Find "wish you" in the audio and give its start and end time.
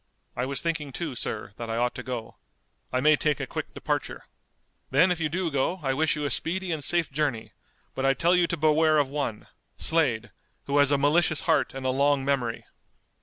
5.93-6.25